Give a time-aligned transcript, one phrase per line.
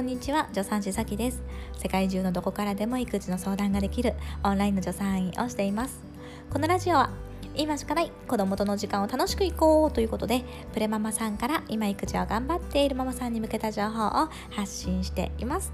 [0.00, 1.42] こんにちは助産師さきです。
[1.76, 6.00] 世界中のどこからでも育児の相談ができるオンラインの助産院をしています。
[6.48, 7.10] このラジオは
[7.56, 15.72] 今しかない子供との時間を楽しくいこうということでプレママさんから今育児を頑張っているママさんに向けた情報を発信しています、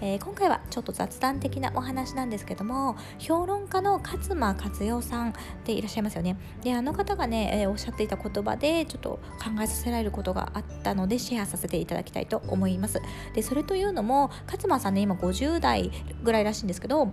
[0.00, 5.32] えー、今回はちょっと雑談的なお話なんですけども評論家の勝間勝代さん
[5.64, 6.36] でいらっしゃいますよね。
[6.62, 13.00] であの方がね、えー、おっしゃっていた言葉でちょっと考えさせられることがあったのでシェアさせていただきたいと思います。
[13.34, 15.90] でそれというのも勝間さんね今50代
[16.22, 17.12] ぐらいらしいんですけど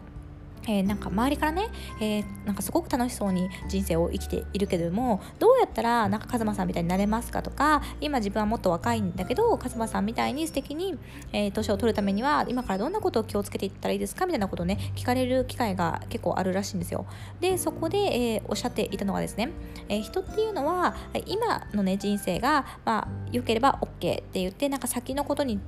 [0.67, 10.97] えー、なんか周りからね、えー、なんかすごく楽しそうに人生を生きているけれどもどうやったらなんか風間さんみたいになれますかとか今自分はもっと若いんだけど風間さんみたいに素敵に、
[11.33, 17.05] えー、年を取るためには今からどんなことを気をつけていったらいいですかみたいなことをね聞かれる機会が結構あるらしいんですよ。
[17.39, 19.49] でそこで、えー、おっしゃっていたのがですね、
[19.89, 25.59] えー、人っていうのは今のね人生がまあ良ければ OK って言ってなんか先のことに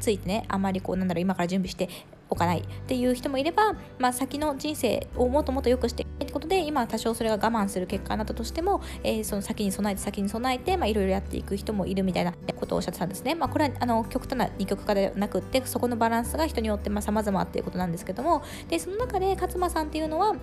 [0.00, 1.88] ついてねあまりこうなんだろう今から準備して
[2.28, 13.34] おかないっていう人もいれば、まあ、先の人生をもっともっと良くしてってことで今多少それが我慢する結果になったとしても、えー、その先に備えて先に備えていろいろやっていく人もいるみたいなことをおっしゃってたんですね。
[13.34, 20.34] まあ、これはあの極端な二極化ではなくってそこのバランスが人によってまあ様々っていうことなんですけどもでその中で勝間さんっていうのは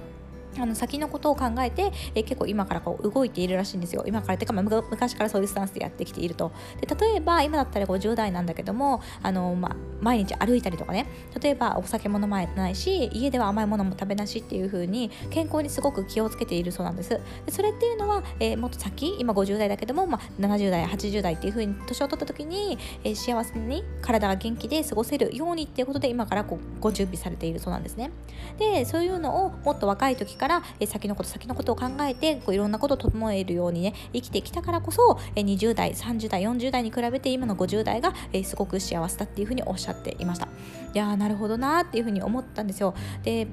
[0.59, 4.04] あの先のことを考えて、えー、結構今からこう動いているらしいんですよ。
[4.06, 6.52] 今からってか、まあ、昔からそういうスタンスでやってきていると。
[6.80, 11.08] で例えば今だったら50代なんだけどもあの、まあ、毎日歩いたりとかね。
[11.42, 17.10] 例えばお酒も飲まないし家では甘いものも食べなしっていう風に健康にすごく気をつけているそうなんです。
[17.10, 28.12] でそれっていうのは、えー、もっと先今50代だけども、まあ、70代80代っていう風に年を取った時に、えー、幸せに体が元気で過ごせるようにっていうことで今からこうご準備されているそうなんですね。
[28.58, 40.47] でそういうのをもっと若い時から、え先のこと先のことを考えてこういろんなことを整えるようにね生きてきたからこそ、え20代30代40代に比べて今の50代が、えすごく幸せだっていうふうにおっしゃっていました。
[40.94, 42.94] いやーなるほどなっていうふうに思ったんですよ。
[43.23, 43.48] で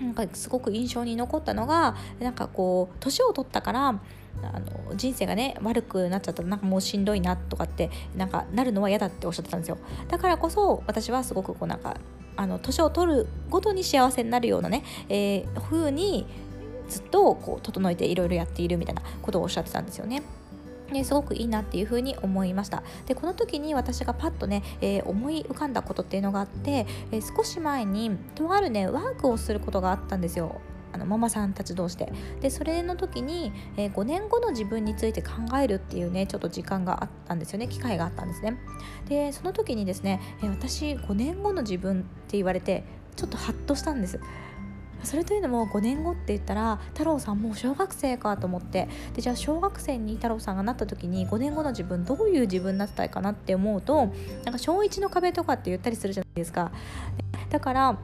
[0.00, 3.94] なんかすごく印象に残ったのがなんかこう年を取ったからあ
[4.90, 9.78] の人生がね悪くなっちゃったらなんかもうしんどいなとかってなんかなるのは嫌だっておっしゃってたんですよ。
[10.08, 11.96] だからこそ私はすごくこうなんか
[12.36, 16.26] あの年を取るごとに幸せになるようなね、えー、風に
[16.88, 20.22] ずっとこう整えていろいろやっているみたいなことをおっしゃってたんですよね。
[20.92, 30.60] ね、すごくいいなっていうふうに思いましたでこの時に私がパッとね、えー、思い浮かんだことっていうのがあって、えー、少し前にとあるねワークをすることがあったんですよ
[30.96, 32.12] あのママさんたち同士で。
[32.40, 37.68] でそれの時に、えー、5年後の自分について考えるっていうねちょっと時間があったんですよね。
[37.68, 38.58] 機会があったんですね。
[39.08, 42.84] でその時にですね、え私5年後の自分って言われて
[43.14, 44.18] ちょっとハッとしたんです。
[45.02, 48.88] それというのも5年後って言ったら太郎さんもう小学生かと思って。
[49.14, 54.06] でじゃあ小学生に太郎さんがなった時に5年後の自分どういう自分になってたいかなって思うと
[54.44, 56.72] なんか小1の壁とかって言ったりするじゃないですか。
[57.50, 57.98] だから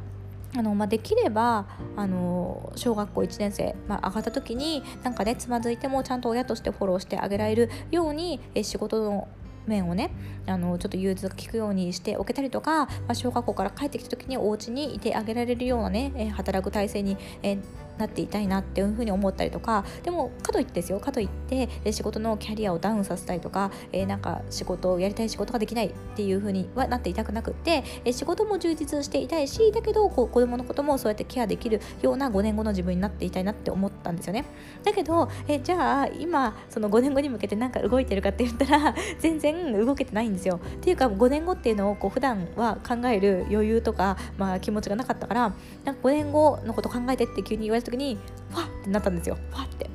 [0.55, 9.29] あのまあ、できればあの小学校1年生、まあ、上がった時になんかねつまずいてもちゃんと親としてフォローしてあげられるようにえ仕事の
[9.67, 10.11] 面をね
[10.47, 17.59] あのちょっと融通が利くようにしておけたりとか、まあ、小学校から帰ってきた時にお家にいてあげられるようなね、働く体制に、え
[17.99, 34.45] なっていたいなっていうふうに思ったりとかでもかといってですよかといって仕事のキャリアをダウンさせたいとか、えー、なんか仕事をやりたい仕事ができないっていうふうにはなっていたくなくって、え仕事も充実していたいしだけどこう子供のこともそうやってケアできるような5年後の自分になっていたいなって思ったんですよね。
[34.83, 40.57] だけど、えじゃあ今その5年後に向けてなんか動いてるかって言ったら 全然動けてないんですよ。
[40.57, 45.53] っていうか5年後っていうのをこう普段は考える余裕とか、まあ、気持ちがなかったから
[45.85, 48.19] なんか5年後のこと考えてって急に言われた時に
[48.51, 49.37] ファってなったんですよ。
[49.51, 49.91] ファって。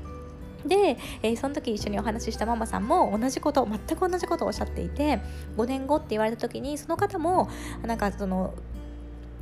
[0.65, 5.21] で、えー、その時一緒にお話ししたママさんも同じこと全く同じことをおっしゃっていて
[5.55, 7.49] 5年後って言われた時にその方も
[7.83, 8.53] なんかその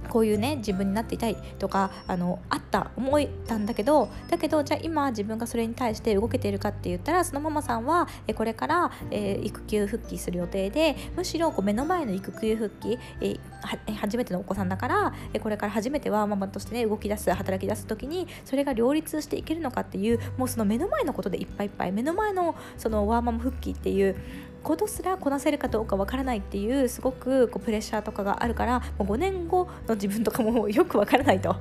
[0.06, 24.16] こういうね自分になっていたいとかあのあった思ったんだけどだけどじゃあ今自分がそれに対して動けているかって言ったらそのママさんはえこれから、えー、育休復帰する予定でむしろこう目の前の育休復帰、えー、初めてのお子さんだからこれから初めてはママとしてね動き出す働き出す時にそれが両立していけるのかっていうもうその目の前のことでいっぱいいっぱい目の前のそのワーママ復帰っていう
[24.65, 31.56] ことすらこなせるかどうかわからないっていうすごくこうプレッシャーとかがあるからもう5年後の自分とかもよくわからないと。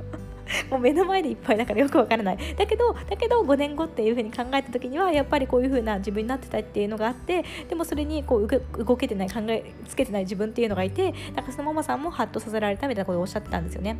[0.70, 13.96] もう目の前でいっぱいだからよくわからないだけどだけど5年後っていう風に考えた時にはやっぱりこういう風な自分になってたいっていうのがあってでもそれにこう動けてない考えつけてない自分っていうのがいてなんかそのママさんもハッとさせられたみたいなことをおっしゃってたんですよね。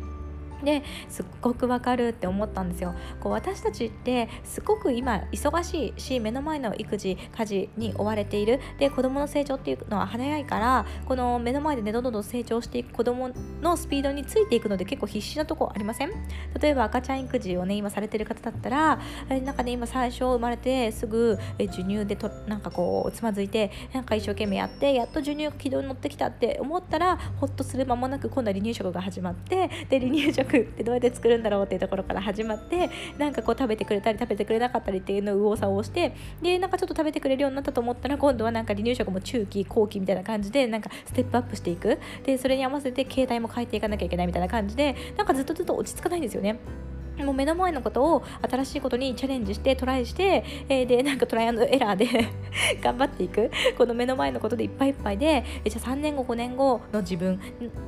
[0.63, 2.93] ですっごくわかるって思ったんですよ。
[3.19, 8.59] こう私たちってすごく今忙しいし目の前の育児家事に追われている。
[8.79, 13.31] で子どもの成長っていうのは早いからこの目の前でねどんどん成長していく子ども
[13.61, 16.11] のスピードについていくので結構必死なとこありません？
[16.59, 18.99] 例えば赤ちゃん育児をね今されてる方だったら
[19.29, 46.59] なんかね今最初生まれてすぐ授乳でとなんかこうつまずいてなんか一生懸命やってやっと授乳が軌道に乗ってきたって思ったらほっとする間もなく今度は離乳食が始まってで離乳食ってどうやって作るんだろうっていうところから始まってなんかこう食べてくれたり食べてくれなかったりっていうのを右往左往してでなんかちょっと食べてくれるようになったと思ったら今度はなんか離乳食も中期後期みたいな感じでなんかステップアップしていくでそれに合わせて携帯も変えていかなきゃいけないみたいな感じでなんかずっとずっと落ち着かないんですよね。
[47.23, 52.07] もう目の前のことを新しいことにチャレンジしてトライして、えー、でなんかトライアンドエラーで
[52.81, 53.51] 頑張っていく。
[53.77, 57.39] この目の前のことでいっぱいいっぱいでえじゃあ3年後5年後の自分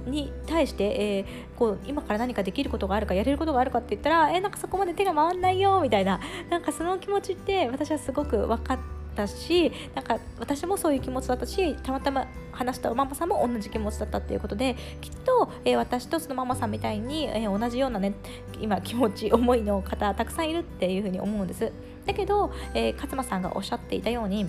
[0.06, 1.25] に対して、えー、
[1.57, 6.19] こう今から何かできることがあるかやれることがあるかって言ったらえー、なんかそこまで手が回んないよみたいな。
[6.50, 18.13] なんかその気持ちって私はすごく分かってったしなんか私もそういう気持ちだったしたまたま話したママさんも同じ気持ちだったっていうことできっと、えー、私とそのママさんみたいに、えー、同じようなね
[18.59, 21.71] 今気持ち思いの方たくさんいるっていうふうに思うんです。
[22.05, 24.47] だけど、えー、勝間さんがおっしゃっていたように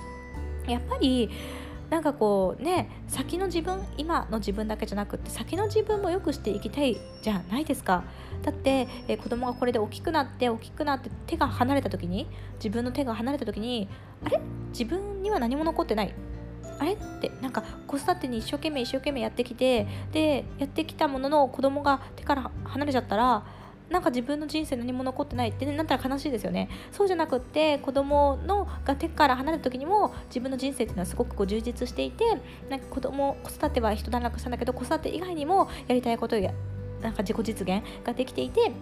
[0.68, 1.30] やっぱり
[1.90, 8.04] なんかこうね先の自分今の自分だけじゃなくって先の自分も良くしていきたいじゃないですか。
[8.42, 13.88] だって、えー、子供がこれで大きくなって大きくなって手が離れた時に自分の手が離れた時に
[14.24, 14.40] あれ？
[14.70, 16.14] 自分には何も残ってない。
[16.78, 16.92] あれ？
[16.92, 23.44] ってなんか子育てに一生懸命一生懸命やってきてでやってきたものの子供が手から離れちゃったら
[23.90, 26.68] なんか自分の人生何も残ってないってなったら悲しいですよね。
[26.92, 32.24] そうじゃなくって子供のが手から離れた時にも自分の人生っていうのはすごくこう充実していて
[32.68, 36.52] なんか子供子育ては一段落したんだけど子育て以外にもやりたいことや
[37.02, 38.72] なんか自己実現ができていて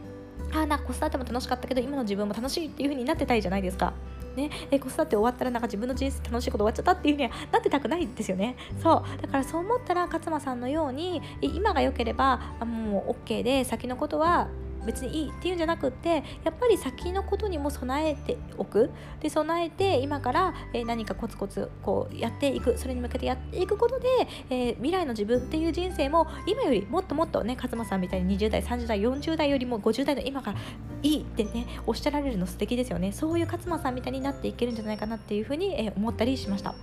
[0.52, 3.92] あなんか子育ても楽しかったけど今の自分も楽しいっていう風になってたいじゃないですか。
[4.36, 8.54] ね、え子育て終わったらなんか自分の人生楽しいこと終わっちゃったっていう風にはなってたくないですよね。
[8.82, 9.22] そう。
[9.22, 14.48] だからそう思ったら勝間さんのように今が良ければもう OK で先のことは
[14.86, 18.90] 別にいいっていうんじゃなくってやっぱり先のことにも備えておく。
[19.20, 22.78] で備えて今から、え何かコツコツこうやっていく。
[22.78, 24.08] それに向けてやっていくことで、
[24.50, 30.58] えー、未来の自分っていう人生も今よりもっともっとね勝間さんみたいに20代30代40代よりも50代の今から
[31.02, 33.12] いいってねおっしゃられるの素敵ですよね。
[33.12, 36.74] そういう勝間さんみたいになっていけるんじゃないかなっていうふうに、え思ったりしました。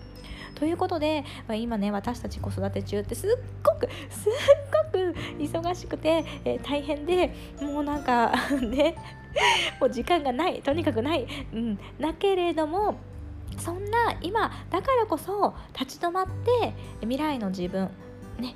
[0.55, 3.29] ということで、まあ、今ね私たち子育て中ってすっ
[3.63, 4.31] ごくすっ
[4.85, 8.95] ごく忙しくて、えー、大変でもうなんか ね
[9.79, 12.95] もう時間がないとにかくない、うん、だけれども
[13.57, 17.89] そんな今だからこそ立ち止まって未来の自分
[18.39, 18.55] ね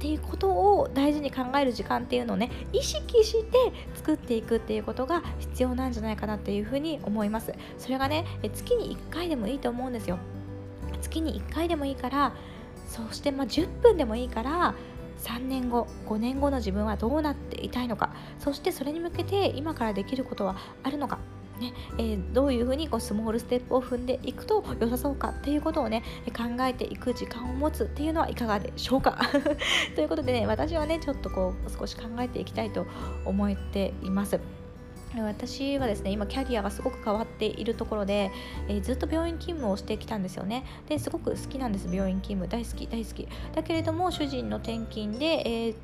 [0.00, 3.58] っていうことを大事に考える時間っていうのをね意識して
[3.94, 7.52] 作っていくっていうことが必要なんじゃないかなっていうふうに思います。
[7.76, 10.18] それがね月に1回でもいいと思うんですよ。
[11.10, 12.32] 月に1回でもいいから
[12.88, 14.74] そしてま10分でもいいから
[15.18, 21.18] 3年後5年後の自分はどうなっていたいのかそしてそれに向けて今からできることはあるのか
[21.60, 26.02] ねえー、どういうふうにこうスモールステップを踏んでいくと良さそうかっていうことをね
[26.34, 29.18] 考えていく時間を持つっていうのはいかがでしょうか
[29.94, 32.86] ということでね私はねちょっとこう少し考えていきたいと
[33.26, 34.40] 思っています。
[35.18, 38.30] 私はですね今キャリアがすごく変わっているところで、
[38.68, 40.64] えー、ずっと病院勤務をしてきたんですよね。
[40.88, 42.48] ですごく好きなんです病院勤務。
[42.48, 43.28] 大好き大好き。
[43.54, 45.74] だけれども主人の転勤で、えー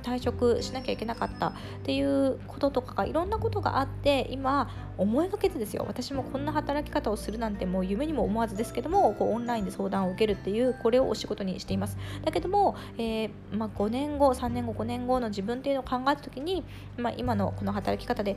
[0.00, 1.48] 退職しなきゃいけなかった。
[1.48, 1.52] っ
[1.84, 5.84] ていうこととかがいろんなことがあって今思いがけずですよ。
[5.86, 8.56] 私もこんな働き方をするなんてもう夢にも思わず。
[8.56, 11.96] ですけどもこうオンラインで相談を受けるっていうこれをお仕事にしています。
[12.24, 16.64] だけども、えー、まあ、5年後3年後5年後の自分っていうのを考えた時に、
[16.96, 18.36] まあ、今のこの働き方で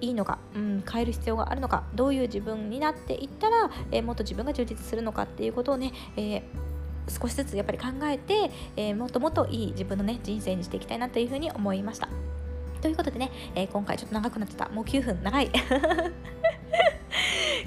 [0.00, 6.42] いいのか、うん、変える必要があるのかどういう自分になっていったら、えー、もっと自分が充実するのかっていうことをね、えー
[7.10, 12.08] 少しずつやっぱり考えて、えー、もっともっといい自分のね人生にしていきたいなというふうに思いました。
[12.80, 14.68] ということでね、えー、今回ちょっと長くなってた。
[14.70, 15.50] もう9分長い。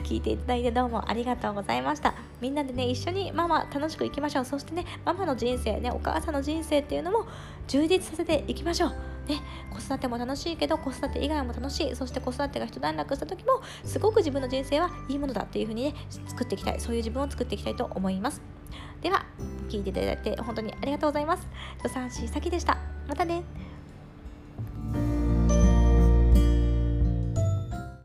[0.04, 2.16] 聞いていただいてどうもありがとうございました。
[2.42, 4.46] みんなでね一緒にママ楽しくいきましょう。
[4.46, 7.26] そしてねママの人生ねお母さんの人生っていうのも
[7.68, 9.13] 充実させていきましょう。
[9.28, 11.96] ね、子育ても楽しいけど子育て以外も楽しい。
[11.96, 15.96] そして子育てが一段落した時もすごく自分の人生はいいものだっていうふうにね
[16.28, 16.80] 作っていきたい。
[16.80, 18.42] そういう自分を作っていきたいと思います。
[19.02, 19.26] では
[19.70, 21.48] 聞いていただいて本当にありがとうございます。
[21.78, 22.78] 助産師さきでした。
[23.08, 23.44] またね。